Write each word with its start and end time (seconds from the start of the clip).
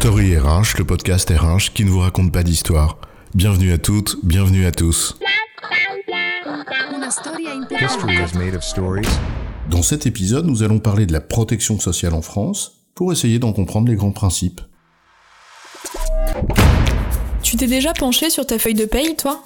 Story 0.00 0.36
RH, 0.36 0.76
le 0.78 0.84
podcast 0.84 1.30
RH 1.30 1.72
qui 1.72 1.84
ne 1.84 1.90
vous 1.90 2.00
raconte 2.00 2.30
pas 2.30 2.42
d'histoire. 2.42 2.98
Bienvenue 3.34 3.72
à 3.72 3.78
toutes, 3.78 4.18
bienvenue 4.22 4.66
à 4.66 4.70
tous. 4.70 5.16
Dans 9.70 9.82
cet 9.82 10.06
épisode, 10.06 10.46
nous 10.46 10.62
allons 10.62 10.78
parler 10.80 11.06
de 11.06 11.14
la 11.14 11.22
protection 11.22 11.80
sociale 11.80 12.12
en 12.12 12.20
France 12.20 12.72
pour 12.94 13.10
essayer 13.10 13.38
d'en 13.38 13.54
comprendre 13.54 13.88
les 13.88 13.96
grands 13.96 14.12
principes. 14.12 14.60
Tu 17.42 17.56
t'es 17.56 17.66
déjà 17.66 17.94
penché 17.94 18.28
sur 18.28 18.46
ta 18.46 18.58
feuille 18.58 18.74
de 18.74 18.84
paye, 18.84 19.16
toi? 19.16 19.42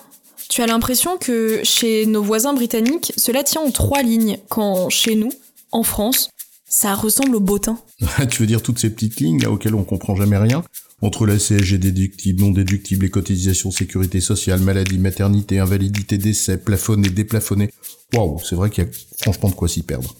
Tu 0.48 0.62
as 0.62 0.66
l'impression 0.66 1.16
que 1.16 1.60
chez 1.62 2.06
nos 2.06 2.24
voisins 2.24 2.54
britanniques, 2.54 3.12
cela 3.16 3.44
tient 3.44 3.60
en 3.60 3.70
trois 3.70 4.02
lignes, 4.02 4.38
quand 4.48 4.90
chez 4.90 5.14
nous, 5.14 5.32
en 5.70 5.84
France, 5.84 6.28
ça 6.70 6.94
ressemble 6.94 7.36
au 7.36 7.40
bottin. 7.40 7.78
tu 8.30 8.40
veux 8.40 8.46
dire 8.46 8.62
toutes 8.62 8.78
ces 8.78 8.88
petites 8.88 9.20
lignes 9.20 9.46
auxquelles 9.46 9.74
on 9.74 9.84
comprend 9.84 10.14
jamais 10.14 10.38
rien? 10.38 10.62
Entre 11.02 11.26
la 11.26 11.36
CSG 11.36 11.78
déductible, 11.78 12.42
non 12.42 12.50
déductible, 12.50 13.04
les 13.04 13.10
cotisations 13.10 13.70
sécurité 13.70 14.20
sociale, 14.20 14.60
maladie, 14.60 14.98
maternité, 14.98 15.58
invalidité, 15.58 16.16
décès, 16.16 16.58
plafonné, 16.58 17.08
déplafonné. 17.08 17.70
Waouh, 18.14 18.38
c'est 18.44 18.54
vrai 18.54 18.70
qu'il 18.70 18.84
y 18.84 18.86
a 18.86 18.90
franchement 19.22 19.48
de 19.48 19.54
quoi 19.54 19.68
s'y 19.68 19.82
perdre. 19.82 20.14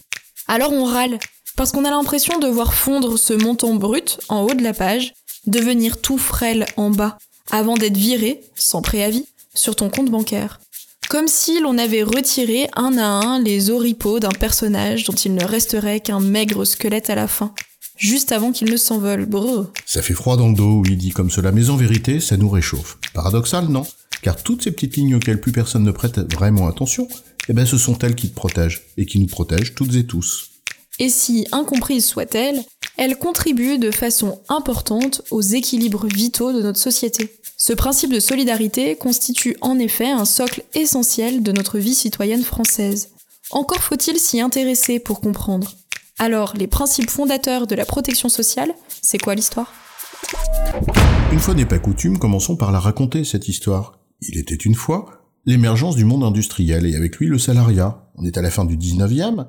Alors 0.47 0.73
on 0.73 0.85
râle, 0.85 1.19
parce 1.55 1.71
qu'on 1.71 1.85
a 1.85 1.89
l'impression 1.89 2.37
de 2.39 2.47
voir 2.47 2.73
fondre 2.73 3.17
ce 3.17 3.33
montant 3.33 3.75
brut 3.75 4.19
en 4.27 4.41
haut 4.41 4.53
de 4.53 4.63
la 4.63 4.73
page, 4.73 5.13
devenir 5.47 6.01
tout 6.01 6.17
frêle 6.17 6.65
en 6.77 6.89
bas, 6.89 7.17
avant 7.51 7.75
d'être 7.75 7.97
viré, 7.97 8.41
sans 8.55 8.81
préavis, 8.81 9.25
sur 9.53 9.75
ton 9.75 9.89
compte 9.89 10.09
bancaire. 10.09 10.59
Comme 11.11 11.27
si 11.27 11.59
l'on 11.59 11.77
avait 11.77 12.03
retiré 12.03 12.69
un 12.77 12.97
à 12.97 13.03
un 13.03 13.43
les 13.43 13.69
oripeaux 13.69 14.21
d'un 14.21 14.29
personnage 14.29 15.03
dont 15.03 15.11
il 15.11 15.35
ne 15.35 15.43
resterait 15.43 15.99
qu'un 15.99 16.21
maigre 16.21 16.63
squelette 16.63 17.09
à 17.09 17.15
la 17.15 17.27
fin, 17.27 17.53
juste 17.97 18.31
avant 18.31 18.53
qu'il 18.53 18.71
ne 18.71 18.77
s'envole. 18.77 19.27
Ça 19.85 20.01
fait 20.01 20.13
froid 20.13 20.37
dans 20.37 20.47
le 20.47 20.55
dos, 20.55 20.81
oui, 20.85 20.95
dit 20.95 21.09
comme 21.09 21.29
cela, 21.29 21.51
mais 21.51 21.69
en 21.69 21.75
vérité, 21.75 22.21
ça 22.21 22.37
nous 22.37 22.47
réchauffe. 22.47 22.97
Paradoxal, 23.13 23.67
non? 23.67 23.85
Car 24.21 24.41
toutes 24.41 24.63
ces 24.63 24.71
petites 24.71 24.95
lignes 24.95 25.15
auxquelles 25.15 25.41
plus 25.41 25.51
personne 25.51 25.83
ne 25.83 25.91
prête 25.91 26.17
vraiment 26.33 26.69
attention, 26.69 27.09
eh 27.49 27.51
ben 27.51 27.65
ce 27.65 27.77
sont 27.77 27.99
elles 27.99 28.15
qui 28.15 28.29
te 28.29 28.35
protègent, 28.35 28.83
et 28.95 29.05
qui 29.05 29.19
nous 29.19 29.27
protègent 29.27 29.75
toutes 29.75 29.95
et 29.95 30.05
tous. 30.05 30.51
Et 30.97 31.09
si 31.09 31.45
incomprises 31.51 32.05
soient-elles, 32.05 32.63
elles 32.97 33.17
contribuent 33.17 33.79
de 33.79 33.91
façon 33.91 34.39
importante 34.49 35.21
aux 35.31 35.41
équilibres 35.41 36.07
vitaux 36.07 36.53
de 36.53 36.61
notre 36.61 36.79
société. 36.79 37.35
Ce 37.57 37.73
principe 37.73 38.13
de 38.13 38.19
solidarité 38.19 38.95
constitue 38.95 39.55
en 39.61 39.79
effet 39.79 40.09
un 40.09 40.25
socle 40.25 40.63
essentiel 40.73 41.43
de 41.43 41.51
notre 41.51 41.77
vie 41.77 41.95
citoyenne 41.95 42.43
française. 42.43 43.09
Encore 43.51 43.81
faut-il 43.81 44.17
s'y 44.17 44.39
intéresser 44.39 44.99
pour 44.99 45.21
comprendre. 45.21 45.73
Alors, 46.17 46.53
les 46.55 46.67
principes 46.67 47.09
fondateurs 47.09 47.67
de 47.67 47.75
la 47.75 47.85
protection 47.85 48.29
sociale, 48.29 48.73
c'est 49.01 49.17
quoi 49.17 49.35
l'histoire? 49.35 49.71
Une 51.31 51.39
fois 51.39 51.53
n'est 51.53 51.65
pas 51.65 51.79
coutume, 51.79 52.19
commençons 52.19 52.55
par 52.55 52.71
la 52.71 52.79
raconter, 52.79 53.23
cette 53.23 53.47
histoire. 53.47 53.99
Il 54.21 54.37
était 54.37 54.55
une 54.55 54.75
fois 54.75 55.21
l'émergence 55.45 55.95
du 55.95 56.05
monde 56.05 56.23
industriel 56.23 56.85
et 56.85 56.95
avec 56.95 57.17
lui 57.17 57.27
le 57.27 57.39
salariat. 57.39 58.03
On 58.15 58.25
est 58.25 58.37
à 58.37 58.41
la 58.41 58.51
fin 58.51 58.65
du 58.65 58.77
19e 58.77 59.47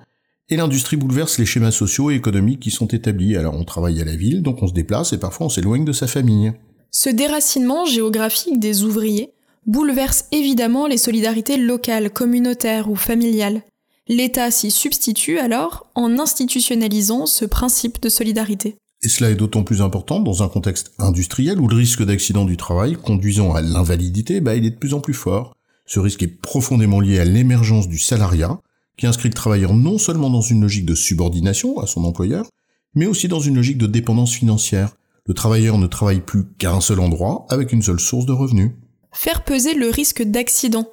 et 0.53 0.57
l'industrie 0.57 0.99
bouleverse 0.99 1.39
les 1.39 1.47
schémas 1.47 1.71
sociaux 1.71 2.11
et 2.11 2.15
économiques 2.15 2.61
qui 2.61 2.71
sont 2.71 2.87
établis. 2.87 3.37
Alors 3.37 3.55
on 3.55 3.65
travaille 3.65 4.03
à 4.03 4.05
la 4.05 4.15
ville, 4.15 4.43
donc 4.43 4.63
on 4.63 4.67
se 4.67 4.75
déplace 4.75 5.15
et 5.15 5.19
parfois 5.19 5.47
on 5.47 5.49
s'éloigne 5.49 5.87
de 5.87 5.93
sa 5.93 6.07
famille. 6.07 6.53
Ce 6.91 7.09
déracinement 7.09 7.87
géographique 7.87 8.61
des 8.61 8.85
ouvriers 8.85 9.33
bouleverse 9.67 10.27
évidemment 10.31 10.87
les 10.87 10.99
solidarités 10.99 11.57
locales, 11.57 12.11
communautaires 12.11 12.91
ou 12.91 12.97
familiales. 12.97 13.63
L'État 14.09 14.51
s'y 14.51 14.71
substitue 14.71 15.39
alors 15.39 15.87
en 15.95 16.19
institutionnalisant 16.19 17.25
ce 17.25 17.47
principe 17.47 18.03
de 18.03 18.11
solidarité. 18.11 18.77
Et 19.03 19.09
cela 19.09 19.31
est 19.31 19.37
d'autant 19.37 19.63
plus 19.63 19.81
important 19.81 20.21
dans 20.21 20.43
un 20.43 20.49
contexte 20.49 20.93
industriel 20.99 21.61
où 21.61 21.69
le 21.69 21.77
risque 21.77 22.05
d'accident 22.05 22.45
du 22.45 22.59
travail 22.59 22.97
conduisant 23.03 23.55
à 23.55 23.63
l'invalidité, 23.63 24.43
bah, 24.43 24.55
il 24.55 24.67
est 24.67 24.71
de 24.71 24.77
plus 24.77 24.93
en 24.93 25.01
plus 25.01 25.15
fort. 25.15 25.55
Ce 25.87 25.99
risque 25.99 26.23
est 26.23 26.41
profondément 26.43 27.01
lié 27.01 27.21
à 27.21 27.25
l'émergence 27.25 27.89
du 27.89 27.99
salariat, 27.99 28.61
qui 28.97 29.07
inscrit 29.07 29.29
le 29.29 29.35
travailleur 29.35 29.75
non 29.75 29.99
seulement 29.99 30.31
dans 30.31 30.41
une 30.41 30.63
logique 30.63 30.87
de 30.87 30.95
subordination 30.95 31.79
à 31.79 31.87
son 31.87 32.05
employeur, 32.05 32.47
mais 32.95 33.07
aussi 33.07 33.29
dans 33.29 33.41
une 33.41 33.57
logique 33.57 33.79
de 33.79 33.87
dépendance 33.87 34.33
financière, 34.33 34.95
le 35.27 35.35
travailleur 35.35 35.79
ne 35.79 35.87
travaille 35.87 36.21
plus 36.21 36.45
qu'à 36.59 36.73
un 36.73 36.81
seul 36.81 37.01
endroit 37.01 37.47
avec 37.49 37.73
une 37.73 37.83
seule 37.83 38.01
source 38.01 38.27
de 38.27 38.33
revenus. 38.33 38.73
Faire 39.13 39.45
peser 39.45 39.75
le 39.75 39.89
risque 39.89 40.23
d'accident 40.23 40.87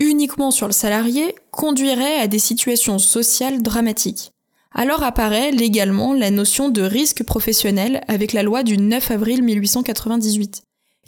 uniquement 0.00 0.50
sur 0.50 0.66
le 0.66 0.72
salarié 0.72 1.34
conduirait 1.50 2.18
à 2.20 2.26
des 2.26 2.38
situations 2.38 2.98
sociales 2.98 3.62
dramatiques. 3.62 4.32
Alors 4.72 5.04
apparaît 5.04 5.52
légalement 5.52 6.14
la 6.14 6.30
notion 6.30 6.68
de 6.68 6.82
risque 6.82 7.22
professionnel 7.22 8.02
avec 8.08 8.32
la 8.32 8.42
loi 8.42 8.64
du 8.64 8.76
9 8.76 9.12
avril 9.12 9.42
1898, 9.44 10.62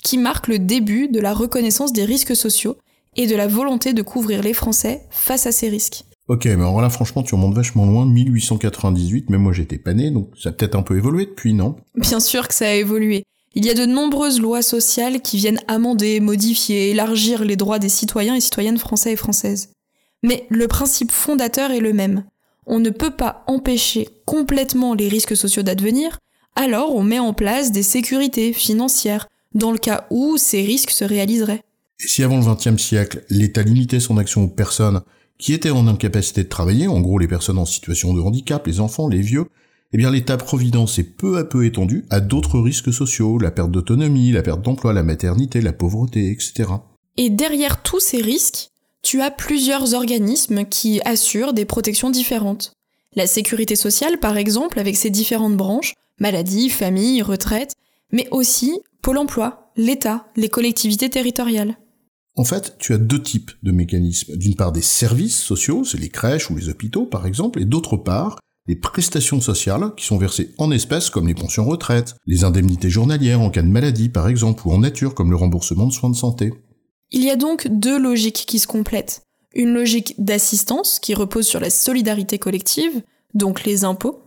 qui 0.05 0.19
marque 0.19 0.47
le 0.47 0.61
début 0.61 1.09
de 1.09 1.19
la 1.19 1.35
reconnaissance 1.35 1.93
des 1.93 2.05
risques 2.05 2.37
sociaux 2.37 2.77
et 3.17 3.27
de 3.27 3.35
la 3.35 3.49
volonté 3.49 3.93
de 3.93 4.03
couvrir 4.03 4.43
les 4.43 4.53
Français 4.53 5.03
face 5.11 5.47
à 5.47 5.53
ces 5.53 5.69
risques. 5.69 6.05
Ok, 6.29 6.47
mais 6.47 6.55
alors 6.55 6.81
là, 6.81 6.91
franchement, 6.91 7.23
tu 7.23 7.35
remontes 7.37 7.55
vachement 7.55 7.87
loin, 7.87 8.05
1898, 8.05 9.31
mais 9.31 9.39
moi 9.39 9.53
j'étais 9.53 9.79
pas 9.79 9.95
né, 9.95 10.11
donc 10.11 10.31
ça 10.37 10.49
a 10.49 10.53
peut-être 10.53 10.75
un 10.75 10.83
peu 10.83 10.97
évolué 10.97 11.27
depuis, 11.27 11.55
non? 11.55 11.77
Bien 11.95 12.19
sûr 12.19 12.49
que 12.49 12.55
ça 12.55 12.67
a 12.67 12.73
évolué. 12.73 13.25
Il 13.55 13.65
y 13.65 13.71
a 13.71 13.75
de 13.75 13.87
nombreuses 13.87 14.41
lois 14.41 14.63
sociales 14.63 15.23
qui 15.23 15.37
viennent 15.37 15.61
amender, 15.69 16.19
modifier, 16.21 16.91
élargir 16.91 17.45
les 17.45 17.57
droits 17.57 17.79
des 17.79 17.89
citoyens 17.89 18.35
et 18.35 18.41
citoyennes 18.41 18.77
français 18.77 19.13
et 19.13 19.17
françaises. 19.17 19.71
Mais 20.25 20.47
le 20.51 20.67
principe 20.67 21.13
fondateur 21.13 21.71
est 21.71 21.81
le 21.81 21.93
même. 21.93 22.25
On 22.67 22.81
ne 22.81 22.91
peut 22.91 23.13
pas 23.13 23.45
empêcher 23.47 24.09
complètement 24.25 24.95
les 24.95 25.09
risques 25.09 25.37
sociaux 25.37 25.63
d'advenir, 25.63 26.19
alors 26.57 26.95
on 26.95 27.05
met 27.05 27.21
en 27.21 27.35
place 27.35 27.71
des 27.71 27.85
sécurités 27.85 28.53
financières, 28.53 29.29
dans 29.55 29.71
le 29.71 29.79
cas 29.79 30.07
où 30.11 30.37
ces 30.39 30.63
risques 30.63 30.91
se 30.91 31.05
réaliseraient. 31.05 31.63
Et 32.03 32.09
si 32.09 32.25
avant 32.25 32.39
le 32.39 32.45
XXe 32.45 32.83
siècle, 32.83 33.25
l'État 33.31 33.63
limitait 33.63 34.01
son 34.01 34.19
action 34.19 34.43
aux 34.43 34.49
personnes 34.49 35.03
qui 35.39 35.53
étaient 35.53 35.71
en 35.71 35.87
incapacité 35.87 36.43
de 36.43 36.49
travailler, 36.49 36.89
en 36.89 37.01
gros 37.01 37.19
les 37.19 37.29
personnes 37.29 37.59
en 37.59 37.67
situation 37.67 38.15
de 38.15 38.21
handicap, 38.21 38.67
les 38.67 38.81
enfants, 38.81 39.09
les 39.09 39.21
vieux, 39.21 39.47
eh 39.93 39.97
bien 39.97 40.11
l'État-providence 40.11 40.99
est 40.99 41.17
peu 41.17 41.39
à 41.39 41.45
peu 41.45 41.65
étendu 41.65 42.05
à 42.11 42.21
d'autres 42.21 42.59
risques 42.59 42.93
sociaux, 42.93 43.39
la 43.39 43.51
perte 43.51 43.71
d'autonomie, 43.71 44.33
la 44.33 44.43
perte 44.43 44.63
d'emploi, 44.63 44.93
la 44.93 45.03
maternité, 45.03 45.61
la 45.61 45.73
pauvreté, 45.73 46.31
etc. 46.31 46.71
Et 47.17 47.31
derrière 47.31 47.83
tous 47.83 48.01
ces 48.01 48.21
risques, 48.21 48.71
tu 49.03 49.23
as 49.23 49.31
plusieurs 49.31 49.95
organismes 49.95 50.65
qui 50.65 51.01
assurent 51.05 51.53
des 51.53 51.65
protections 51.65 52.11
différentes. 52.11 52.73
La 53.15 53.27
sécurité 53.27 53.77
sociale, 53.77 54.19
par 54.19 54.37
exemple, 54.37 54.79
avec 54.79 54.97
ses 54.97 55.11
différentes 55.11 55.57
branches, 55.57 55.95
maladie, 56.19 56.69
famille, 56.69 57.23
retraite, 57.23 57.73
mais 58.13 58.29
aussi 58.31 58.81
Pôle 59.03 59.19
emploi, 59.19 59.71
l'État, 59.77 60.27
les 60.35 60.49
collectivités 60.49 61.09
territoriales. 61.09 61.77
En 62.37 62.45
fait, 62.45 62.77
tu 62.79 62.93
as 62.93 62.99
deux 62.99 63.23
types 63.23 63.51
de 63.63 63.73
mécanismes. 63.73 64.37
D'une 64.37 64.55
part, 64.55 64.73
des 64.73 64.83
services 64.83 65.41
sociaux, 65.41 65.85
c'est 65.85 65.99
les 65.99 66.11
crèches 66.11 66.51
ou 66.51 66.57
les 66.57 66.69
hôpitaux 66.69 67.07
par 67.07 67.27
exemple, 67.27 67.61
et 67.61 67.65
d'autre 67.65 67.97
part, 67.97 68.39
les 68.69 68.77
prestations 68.77 69.41
sociales 69.41 69.93
qui 69.97 70.05
sont 70.05 70.19
versées 70.19 70.51
en 70.59 70.71
espèces 70.71 71.09
comme 71.09 71.29
les 71.29 71.35
pensions 71.35 71.65
retraite, 71.65 72.17
les 72.27 72.45
indemnités 72.45 72.91
journalières 72.91 73.41
en 73.41 73.51
cas 73.51 73.63
de 73.63 73.69
maladie 73.69 74.11
par 74.11 74.29
exemple, 74.29 74.67
ou 74.67 74.73
en 74.73 74.79
nature 74.79 75.15
comme 75.15 75.31
le 75.31 75.37
remboursement 75.37 75.87
de 75.87 75.93
soins 75.93 76.11
de 76.11 76.17
santé. 76.17 76.53
Il 77.11 77.23
y 77.23 77.31
a 77.31 77.37
donc 77.37 77.69
deux 77.69 77.99
logiques 77.99 78.45
qui 78.47 78.59
se 78.59 78.67
complètent. 78.67 79.23
Une 79.55 79.73
logique 79.73 80.15
d'assistance 80.19 80.99
qui 80.99 81.15
repose 81.15 81.47
sur 81.47 81.61
la 81.61 81.71
solidarité 81.71 82.39
collective, 82.39 83.03
donc 83.33 83.65
les 83.65 83.85
impôts, 83.85 84.25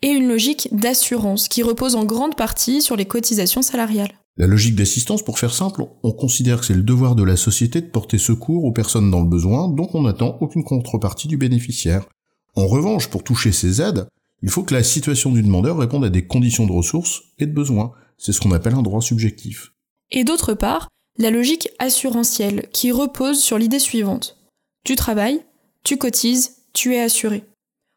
et 0.00 0.08
une 0.08 0.26
logique 0.26 0.68
d'assurance 0.72 1.46
qui 1.46 1.62
repose 1.62 1.94
en 1.94 2.04
grande 2.04 2.34
partie 2.34 2.82
sur 2.82 2.96
les 2.96 3.04
cotisations 3.04 3.62
salariales. 3.62 4.14
La 4.38 4.46
logique 4.46 4.76
d'assistance, 4.76 5.22
pour 5.22 5.38
faire 5.38 5.52
simple, 5.52 5.84
on 6.02 6.12
considère 6.12 6.60
que 6.60 6.66
c'est 6.66 6.74
le 6.74 6.82
devoir 6.82 7.14
de 7.14 7.22
la 7.22 7.36
société 7.36 7.82
de 7.82 7.86
porter 7.86 8.16
secours 8.16 8.64
aux 8.64 8.72
personnes 8.72 9.10
dans 9.10 9.20
le 9.20 9.28
besoin, 9.28 9.68
donc 9.68 9.94
on 9.94 10.02
n'attend 10.02 10.38
aucune 10.40 10.64
contrepartie 10.64 11.28
du 11.28 11.36
bénéficiaire. 11.36 12.06
En 12.54 12.66
revanche, 12.66 13.08
pour 13.08 13.24
toucher 13.24 13.52
ces 13.52 13.82
aides, 13.82 14.06
il 14.42 14.48
faut 14.48 14.62
que 14.62 14.74
la 14.74 14.82
situation 14.82 15.30
du 15.30 15.42
demandeur 15.42 15.76
réponde 15.76 16.04
à 16.04 16.10
des 16.10 16.26
conditions 16.26 16.66
de 16.66 16.72
ressources 16.72 17.22
et 17.38 17.46
de 17.46 17.52
besoins. 17.52 17.92
C'est 18.16 18.32
ce 18.32 18.40
qu'on 18.40 18.52
appelle 18.52 18.74
un 18.74 18.82
droit 18.82 19.02
subjectif. 19.02 19.72
Et 20.10 20.24
d'autre 20.24 20.54
part, 20.54 20.88
la 21.18 21.30
logique 21.30 21.68
assurantielle, 21.78 22.68
qui 22.72 22.90
repose 22.90 23.38
sur 23.38 23.58
l'idée 23.58 23.78
suivante. 23.78 24.38
Tu 24.84 24.96
travailles, 24.96 25.42
tu 25.84 25.98
cotises, 25.98 26.56
tu 26.72 26.94
es 26.94 27.00
assuré. 27.00 27.44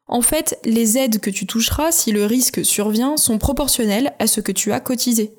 En 0.08 0.22
fait, 0.22 0.60
les 0.66 0.98
aides 0.98 1.20
que 1.20 1.30
tu 1.30 1.48
toucheras 1.48 1.92
si 1.92 2.12
le 2.12 2.26
risque 2.26 2.64
survient 2.66 3.16
sont 3.16 3.38
proportionnelles 3.38 4.14
à 4.20 4.28
ce 4.28 4.42
que 4.42 4.52
tu 4.52 4.74
as 4.74 4.81
cotisé 4.81 5.34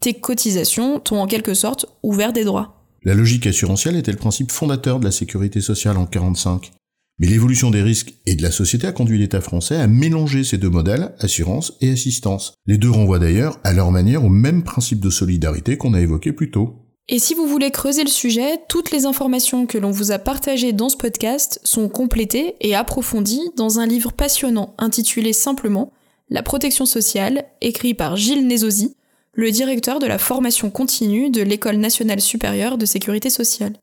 tes 0.00 0.14
cotisations 0.14 1.00
t'ont 1.00 1.20
en 1.20 1.26
quelque 1.26 1.54
sorte 1.54 1.86
ouvert 2.02 2.32
des 2.32 2.44
droits. 2.44 2.84
La 3.02 3.14
logique 3.14 3.46
assurantielle 3.46 3.96
était 3.96 4.12
le 4.12 4.18
principe 4.18 4.50
fondateur 4.50 4.98
de 4.98 5.04
la 5.04 5.12
sécurité 5.12 5.60
sociale 5.60 5.96
en 5.96 6.06
45. 6.06 6.72
Mais 7.18 7.28
l'évolution 7.28 7.70
des 7.70 7.80
risques 7.80 8.14
et 8.26 8.34
de 8.34 8.42
la 8.42 8.50
société 8.50 8.86
a 8.86 8.92
conduit 8.92 9.18
l'État 9.18 9.40
français 9.40 9.76
à 9.76 9.86
mélanger 9.86 10.44
ces 10.44 10.58
deux 10.58 10.68
modèles, 10.68 11.14
assurance 11.18 11.72
et 11.80 11.90
assistance. 11.90 12.54
Les 12.66 12.76
deux 12.76 12.90
renvoient 12.90 13.18
d'ailleurs, 13.18 13.58
à 13.64 13.72
leur 13.72 13.90
manière, 13.90 14.24
au 14.24 14.28
même 14.28 14.64
principe 14.64 15.00
de 15.00 15.08
solidarité 15.08 15.78
qu'on 15.78 15.94
a 15.94 16.00
évoqué 16.00 16.32
plus 16.32 16.50
tôt. 16.50 16.74
Et 17.08 17.18
si 17.18 17.34
vous 17.34 17.46
voulez 17.46 17.70
creuser 17.70 18.02
le 18.02 18.10
sujet, 18.10 18.58
toutes 18.68 18.90
les 18.90 19.06
informations 19.06 19.64
que 19.64 19.78
l'on 19.78 19.92
vous 19.92 20.10
a 20.10 20.18
partagées 20.18 20.72
dans 20.72 20.88
ce 20.88 20.96
podcast 20.96 21.60
sont 21.62 21.88
complétées 21.88 22.56
et 22.60 22.74
approfondies 22.74 23.50
dans 23.56 23.78
un 23.78 23.86
livre 23.86 24.12
passionnant 24.12 24.74
intitulé 24.76 25.32
simplement 25.32 25.92
La 26.28 26.42
protection 26.42 26.84
sociale, 26.84 27.44
écrit 27.60 27.94
par 27.94 28.16
Gilles 28.16 28.46
Nézosi, 28.46 28.96
le 29.36 29.50
directeur 29.50 29.98
de 29.98 30.06
la 30.06 30.18
formation 30.18 30.70
continue 30.70 31.30
de 31.30 31.42
l'École 31.42 31.76
nationale 31.76 32.22
supérieure 32.22 32.78
de 32.78 32.86
sécurité 32.86 33.28
sociale, 33.28 33.74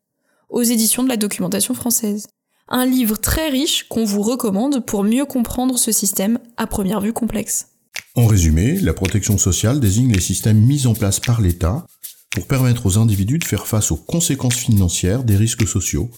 aux 0.49 0.63
éditions 0.63 1.03
de 1.03 1.09
la 1.09 1.17
documentation 1.17 1.75
française. 1.75 2.27
Un 2.67 2.87
livre 2.87 3.17
très 3.17 3.49
riche 3.49 3.83
qu'on 3.87 4.03
vous 4.03 4.23
recommande 4.23 4.83
pour 4.83 5.03
mieux 5.03 5.25
comprendre 5.25 5.77
ce 5.77 5.91
système 5.91 6.39
à 6.57 6.65
première 6.65 7.01
vue 7.01 7.13
complexe. 7.13 7.67
En 8.15 8.25
résumé, 8.25 8.79
la 8.79 8.93
protection 8.93 9.37
sociale 9.37 9.79
désigne 9.79 10.11
les 10.11 10.21
systèmes 10.21 10.59
mis 10.59 10.87
en 10.87 10.95
place 10.95 11.19
par 11.19 11.39
l'État 11.39 11.85
pour 12.31 12.47
permettre 12.47 12.87
aux 12.87 12.97
individus 12.97 13.37
de 13.37 13.43
faire 13.43 13.67
face 13.67 13.91
aux 13.91 13.97
conséquences 13.97 14.55
financières 14.55 15.23
des 15.23 15.35
risques 15.35 15.67
sociaux. 15.67 16.09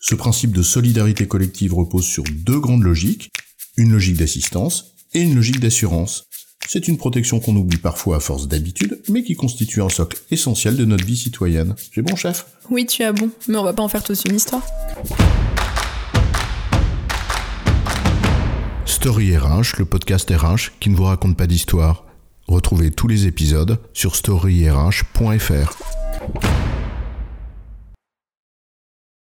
Ce 0.00 0.14
principe 0.14 0.52
de 0.52 0.62
solidarité 0.62 1.26
collective 1.26 1.72
repose 1.72 2.04
sur 2.04 2.24
deux 2.24 2.60
grandes 2.60 2.82
logiques, 2.82 3.30
une 3.78 3.92
logique 3.92 4.18
d'assistance 4.18 4.96
et 5.14 5.22
une 5.22 5.34
logique 5.34 5.60
d'assurance. 5.60 6.26
C'est 6.68 6.88
une 6.88 6.96
protection 6.96 7.40
qu'on 7.40 7.54
oublie 7.56 7.76
parfois 7.76 8.16
à 8.16 8.20
force 8.20 8.48
d'habitude, 8.48 9.00
mais 9.08 9.22
qui 9.22 9.34
constitue 9.34 9.82
un 9.82 9.88
socle 9.88 10.18
essentiel 10.30 10.76
de 10.76 10.84
notre 10.84 11.04
vie 11.04 11.16
citoyenne. 11.16 11.74
J'ai 11.92 12.02
bon, 12.02 12.16
chef? 12.16 12.46
Oui, 12.70 12.86
tu 12.86 13.02
as 13.02 13.12
bon, 13.12 13.30
mais 13.48 13.56
on 13.56 13.64
va 13.64 13.72
pas 13.72 13.82
en 13.82 13.88
faire 13.88 14.02
tous 14.02 14.24
une 14.24 14.36
histoire. 14.36 14.62
Story 18.86 19.36
RH, 19.36 19.78
le 19.78 19.84
podcast 19.84 20.30
RH 20.30 20.78
qui 20.80 20.88
ne 20.90 20.96
vous 20.96 21.04
raconte 21.04 21.36
pas 21.36 21.46
d'histoire. 21.46 22.04
Retrouvez 22.46 22.90
tous 22.90 23.08
les 23.08 23.26
épisodes 23.26 23.78
sur 23.92 24.16
storyrh.fr. 24.16 25.76